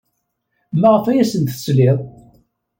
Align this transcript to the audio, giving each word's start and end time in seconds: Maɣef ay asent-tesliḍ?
Maɣef 0.79 1.05
ay 1.07 1.19
asent-tesliḍ? 1.23 1.97